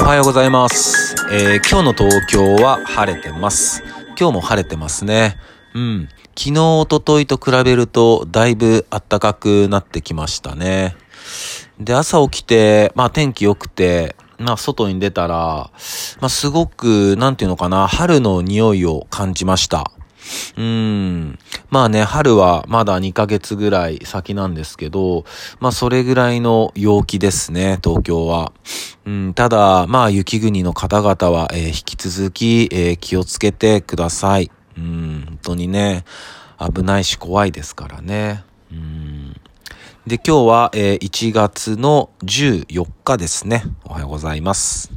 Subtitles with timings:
[0.00, 1.16] はようございます。
[1.32, 3.82] えー今日の東京は晴れてます。
[4.16, 5.36] 今日も晴れてますね。
[5.74, 6.08] うん。
[6.36, 10.96] 昨日、一昨日と比べると、だいぶ暖かくなってきましたね。
[11.80, 15.70] で、朝起きて、まあ天気良くて、まあ外に出たら、
[16.20, 19.90] まあすごく、なんていうのかな、春の匂いを感じました。
[20.56, 21.38] うん。
[21.70, 25.24] まあね、春はまだ2ヶ月ぐらい先なんですけど、
[25.60, 28.52] まあそれぐらいの陽気ですね、東京は。
[29.06, 34.50] うん、ただ、まあ雪国の方々は、えー引き続き、えー気をつけてください。
[34.76, 36.04] うん、本当にね、
[36.58, 38.44] 危ないし怖いですからね。
[38.72, 39.32] うん。
[40.06, 43.64] で、今日は、えー1月の14日ですね。
[43.84, 44.90] おはようございます。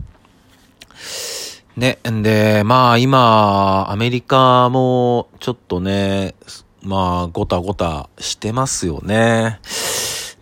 [1.78, 6.36] ね、んで、まあ今、アメリカもちょっとね、
[6.84, 9.60] まあごたごたしてますよね。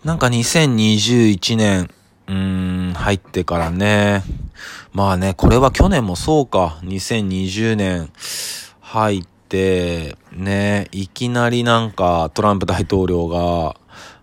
[0.04, 1.90] なんか2021年、
[2.26, 4.24] うーん、入ってからね、
[4.92, 8.10] まあね、これは去年もそうか、2020年
[8.80, 13.76] 入って、ね、いきなりなんかトランプ大統領が、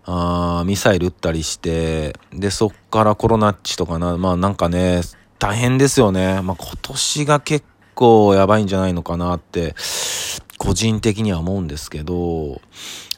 [0.04, 5.00] あミサイル撃ったりして、で、そっからコロナっちとかな、まあなんかね、
[5.38, 6.40] 大変ですよね。
[6.42, 9.74] まあ今年が結構やばいんじゃないのかなって、
[10.58, 12.60] 個人的には思うんですけど、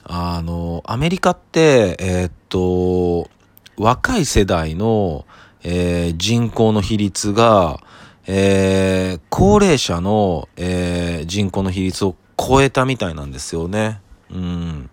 [0.05, 3.31] あの、アメリカって、えーっと、
[3.79, 5.25] 若い世代の、
[5.63, 7.81] えー人口の比率が、
[8.27, 14.01] えー高齢者の、えー人口の比率を超えたみたいなんですよね。
[14.31, 14.91] うん。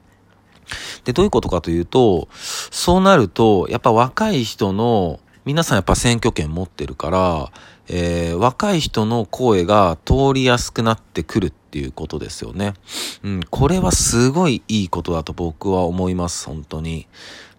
[1.03, 7.51] で、どういうことかというと、そうなると、やっぱ若い人の、皆さんやっぱ選挙権持ってるから、
[7.87, 12.73] えー若い人の声が通りやすくなってくるっていうことですよね。
[13.23, 17.07] うん、これはすごいいいことだと僕は思います、本当に。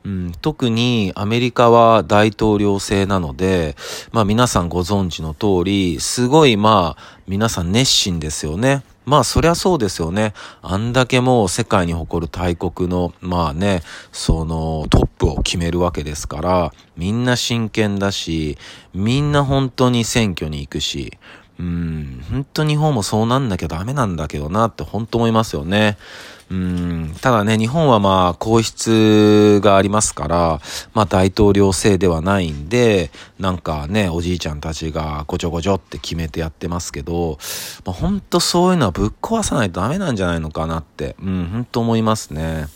[0.05, 3.75] うん、特にアメリカは大統領制なので、
[4.13, 8.83] まあ皆さんご存知の通り、すごいまあ皆さん熱心ですよね。
[9.09, 10.35] まあそりゃそうですよね。
[10.61, 13.83] あんだけもう世界に誇る大国の、まあね、
[14.13, 18.59] そのトップを決めるわけですから、みんな真剣だし、
[18.93, 21.19] みんな本当に選挙に行くし、
[21.59, 25.99] うん、本当日本もそうなんなきゃダメなんだけどなって本当思いますよね。
[26.51, 30.61] うん、ただね、日本はまあ皇室がありますから、
[30.95, 37.39] まあ大統領制ではないんで、なんかね、おじいちゃんたちがごちょごちょって決めてやってますけど、
[37.85, 42.69] まあ、本当そういうのはぶっ壊さないとダメなんじゃないのかなって、うん、本当思いますね。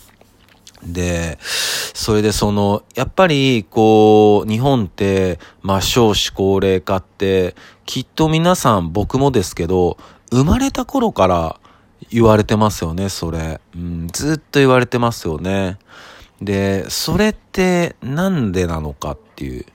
[0.85, 1.39] で、
[2.03, 7.55] それでその、やっぱり、こう、日本って、まあ少子高齢化って、
[7.85, 9.97] きっと皆さん、僕もですけど、
[10.29, 11.59] 生まれた頃から
[12.09, 13.61] 言われてますよね、それ。
[13.73, 15.79] うん、ずっと言われてますよね。
[16.41, 19.65] で、それってなんでなのかっていう、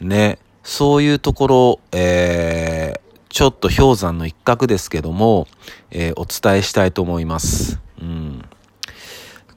[0.00, 5.46] ね、そういうところ、えー、ちょっと氷山の一角ですけども、
[5.90, 7.78] えーお伝えしたいと思います。
[8.00, 8.37] うん。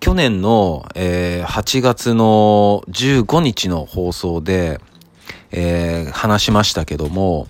[0.02, 4.82] 去年の、えー8月の15日の放送で、
[5.52, 7.48] えー話しましたけども、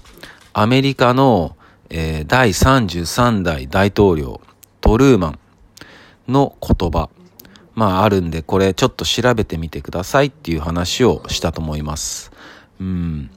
[0.52, 1.56] アメリカの、
[1.90, 4.42] えー第33代大統領、
[4.82, 5.40] トルーマン
[6.28, 7.10] の言葉、
[7.74, 12.34] まああるんで、これちょっと調べてみてくださいっていう話をしたと思います。
[12.82, 13.32] うん。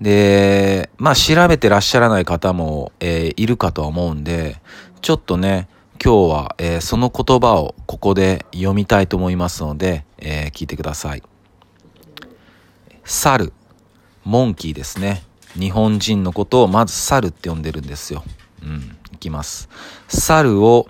[0.00, 4.56] で、まあ調べてらっしゃらない方も、えーいるかとは思うんで、
[5.02, 5.68] ちょっとね、
[6.04, 11.22] 今日は、えーその言葉をここで読みたいと思いますので、えー聞いてください。
[13.06, 13.54] 猿、
[14.22, 15.22] モンキーですね。
[15.58, 18.22] 日本人のことをまず猿って呼んでるんですよ。
[18.62, 19.70] うん、いきます。
[20.08, 20.88] 猿を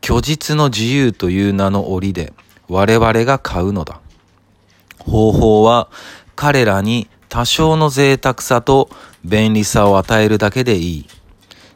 [0.00, 2.32] 虚実の自由という名の檻で
[2.68, 4.00] 我々が買うのだ。
[5.00, 5.88] 方法は
[6.36, 8.88] 彼らに多少の贅沢さと
[9.24, 11.06] 便利さを与えるだけでいい。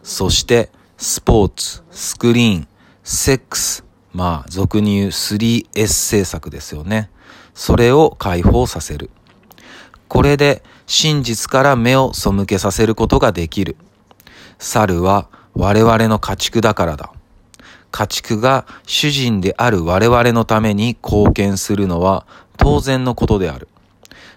[0.05, 2.69] そして、スポーツ、スクリーン、
[3.04, 7.09] セックス、まあ、俗に言う 3S 政策ですよね。
[7.54, 9.08] それを解放させる。
[10.08, 13.76] これで真実から目を背けさせることができる。
[14.58, 17.12] 猿は我々の家畜だからだ。
[17.93, 22.26] 家畜が主人である我々のために貢献するのは
[22.56, 23.69] 当然のことである。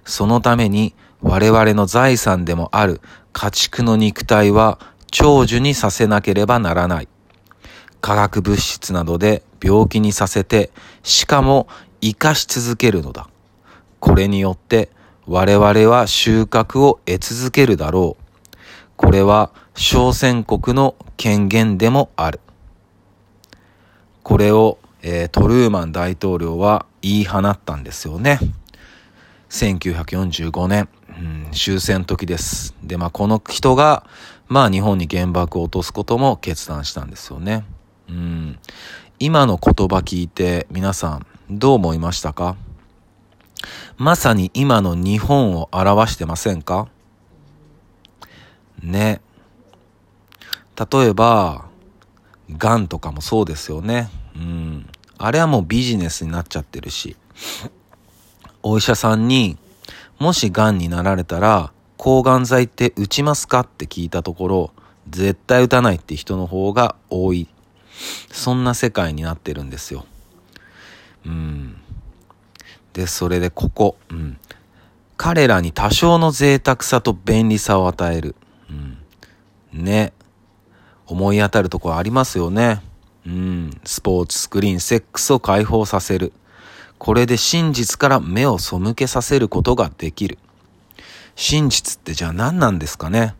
[0.05, 0.93] そのために
[1.23, 3.01] 我々の財産でもある
[3.33, 4.77] 家畜の肉体は
[5.11, 7.07] 長寿にさせなければならない。
[7.99, 10.71] 化学物質などで病気にさせて、
[11.03, 11.67] しかも
[12.01, 13.29] 生かし続けるのだ。
[13.99, 14.89] これによって
[15.27, 18.23] 我々は収穫を得続けるだろう。
[18.95, 22.39] これは小選国の権限でもある。
[24.23, 28.39] これを、えートルーマン大統領は言い放ったんですよね。
[29.49, 30.87] 1945年。
[31.21, 32.73] うん終戦時です。
[32.83, 34.07] で、まあこの人が、
[34.47, 37.63] まあ日本に原爆を落とすことも決断したんですよね。
[38.09, 38.59] うん。
[39.19, 42.55] 今の言葉聞いて皆さんどう思いましたか？
[43.97, 46.87] まさに今の日本を表してませんか？
[48.81, 49.21] ね。
[50.91, 51.65] 例えば、
[52.49, 54.09] 癌とかもそうですよね。
[54.35, 54.89] うん。
[55.19, 57.15] あれはもうビジネスになっちゃってるし。
[58.63, 59.57] お医者さんに、
[60.21, 64.71] もし癌になられたら、抗がん剤って打ちますかって聞いたところ、
[65.09, 67.47] 絶対打たないって人の方が多い。
[68.31, 70.05] そんな世界になってるんですよ。
[71.25, 71.75] うん。
[72.93, 74.37] で、それでここ、うん。
[75.17, 78.35] 彼らに多少の贅沢さと便利さを与える。
[78.69, 79.83] うん。
[79.83, 80.13] ね。
[81.07, 82.83] 思い当たるところありますよね。
[83.25, 83.71] うん。
[83.85, 86.31] スポーツ、スクリーン、セックスを解放させる。
[87.03, 90.37] これで真実から目を背けさせることができる。
[91.35, 93.33] 真実ってじゃあ何なんですかね？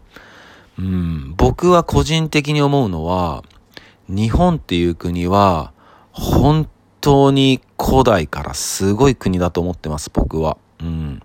[0.80, 3.44] うん、僕は個人的に思うのは、
[4.10, 5.74] 日本っていう国は、
[6.12, 6.68] 本
[7.02, 10.58] 当に古代からすごい国だと思ってます、僕は。
[10.80, 11.22] うん。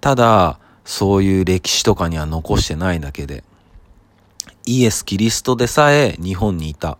[0.00, 3.44] ただ、そういう歴史とかには残してないだけで。
[4.64, 6.96] イエス・キリストでさえ日本にいた。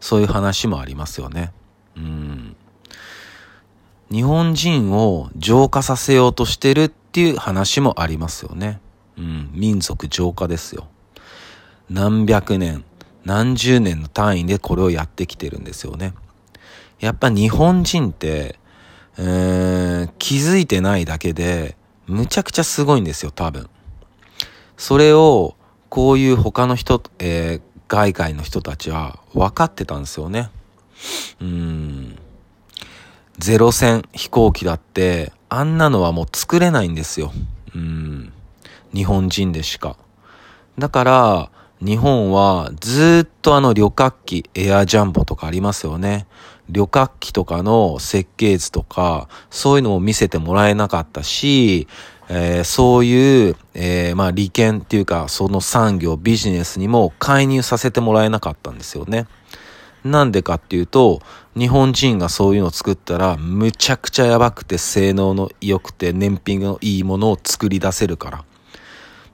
[0.00, 1.52] そういう話もありますよね。
[1.94, 2.56] うん。
[4.10, 8.80] 日本人を浄化させようとしてるっていう話もありますよね。
[9.18, 10.86] うん、民族浄化ですよ。
[11.90, 12.84] 何百年、
[13.24, 16.14] 何十年の単位でこれをやってきてるんですよね。
[17.00, 18.58] やっぱ日本人って、
[19.18, 21.76] えー、気づいてないだけで、
[22.06, 23.68] むちゃくちゃすごいんですよ、多分。
[24.76, 25.54] それを、
[25.90, 30.50] こういう他の人、えー、外界の人たちは分かってたんですよね。
[31.40, 32.18] うん。
[33.38, 37.32] ゼロ戦飛行機だって、あんなのはもう作れないんですよ。
[37.74, 38.32] うん。
[38.92, 39.96] 日本人でしか。
[40.78, 41.50] だから、
[41.80, 46.26] 日本はずっとあの旅客機、エアジャンボとかありますよね。
[46.68, 51.86] 旅客機とかの設計図とか、そういうのを見せてもらえなかったし、
[52.28, 59.26] えー、そういう、えー、まあ利権っていうか、その産業、ビジネスにも介入させてもらえなかったんですよね。
[60.10, 61.20] なんでかっていうと、
[61.56, 68.44] 日本人がそういうのを作ったら、むちゃくちゃやばくて性能の良くて燃費のいいものを作り出せるから。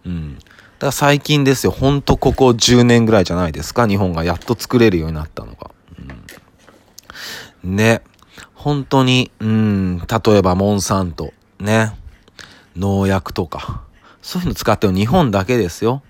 [0.06, 0.38] うん。
[0.38, 0.46] だか
[0.86, 1.72] ら最近ですよ。
[1.72, 3.86] ほんとここ10年ぐらいじゃないですか。
[3.86, 5.70] 日本がやっと作れるようになったのが。
[7.64, 8.02] うん、ね。
[8.54, 11.92] 本当に、うん、例えばモンサント、ね。
[12.76, 13.82] 農薬とか。
[14.22, 16.02] そういうの使ってる日本だけですよ。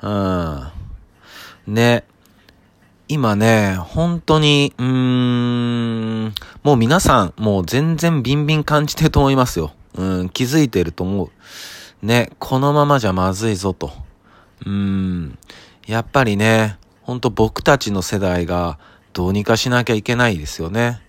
[0.00, 0.68] うん。
[1.66, 2.04] ね。
[3.10, 9.72] 今ね、本当に、うーん、もう皆さん、もう全然ビンビン感じてると思いますよ。
[9.94, 12.06] うん、気づいてると思う。
[12.06, 13.92] ね、このままじゃまずいぞと。
[14.66, 15.38] うん、
[15.86, 18.78] やっぱりね、ほんと僕たちの世代が
[19.14, 21.00] どうにかしなきゃいけないですよね。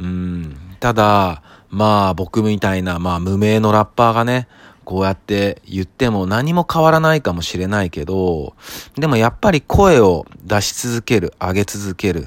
[0.00, 4.48] うん、ただ、まあ僕みたいな、まあ無名のラッパーがね、
[4.90, 8.54] こうやって言っても何も変わらないかもしれないけど、
[8.96, 12.26] でもやっぱり声を出し続ける、上げ続ける。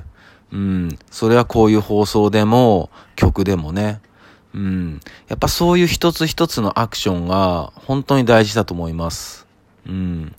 [0.54, 0.98] うん。
[1.12, 4.00] それはこういう放送でも、曲でもね。
[4.54, 5.01] うん。
[5.27, 9.45] やっぱそういう一つ一つのアクションが本当に大事だと思います。
[9.86, 10.34] うん。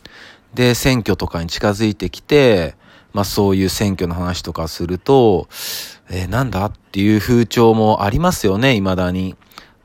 [0.54, 2.75] で、選挙とかに近づいてきて、
[3.12, 5.47] まあそういう選挙の話とかすると、
[6.09, 9.37] えー、なんだっていう風潮もありますよね、未だに。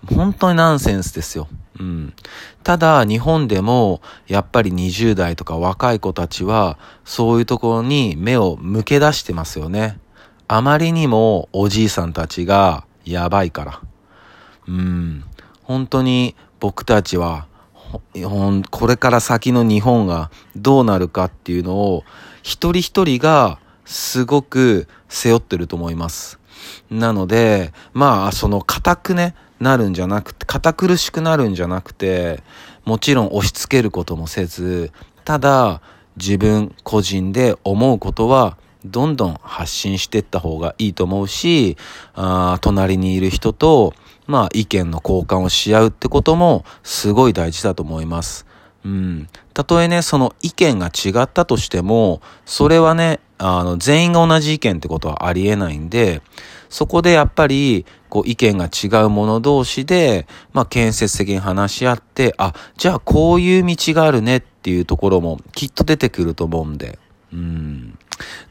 [0.08, 1.48] 本当にナンセンスですよ。
[1.80, 2.14] うん。
[2.64, 10.00] ただ、日本でも、やっぱり20代とか若い子たちは、そういうところに目を向け出してますよね。
[10.48, 13.82] あまりにもおじいさんたちがやばいから。
[14.68, 15.24] うん。
[15.64, 17.48] 本当に僕たちは、
[18.72, 22.04] これから先の日本がどうなるかっていうのを、
[22.42, 26.40] 一人一人がすごく背負ってると思います。
[26.90, 32.42] なので、まあ、その固くね、なるんじゃなくて、堅苦しくなるんじゃなくて、
[32.86, 34.92] もちろん押し付けることもせず、
[35.26, 35.82] ただ
[36.18, 41.78] 自分個人で思うことはどんどん発信していった方がいいと思うし、
[42.16, 43.94] あ隣にいる人と、
[44.28, 48.46] まあ意見の交換をし合うってこともすごい大事だと思います。
[48.86, 49.28] うん。
[49.54, 56.22] たとえね、その意見が違ったとしても、それはね、あの、全員が同じ意見ってことはありえないんで、
[56.70, 67.00] そこでやっぱり、こう意見が違う者同士で、まあ建設的に話し合って、あ、じゃあこういう道があるねっていうところもきっと出てくると思うんで。
[67.32, 67.98] うん。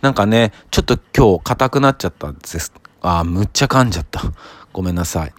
[0.01, 2.73] なんかね、ちょっと今日硬くなっちゃったんです。
[3.03, 4.23] あ、むっちゃ噛んじゃった。
[4.73, 5.33] ごめんなさい。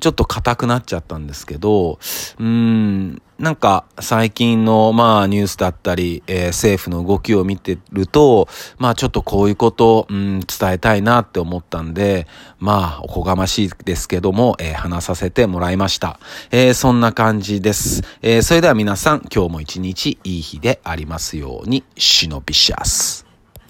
[0.00, 8.48] ちょっと硬くなっちゃったんですけど、うーん、なんか最近のまあニュースだったり、えー、政府の動きを見てると、
[8.78, 12.26] まあちょっとこういうこと、うん、伝えたいなって思ったんで、
[12.58, 16.18] まあおこがましいですけども、えー、話させてもらいました。
[16.50, 18.02] えー、そんな感じです。
[18.22, 23.25] えそれでは皆さん今日も一日いい日でありますように、シノビシャス。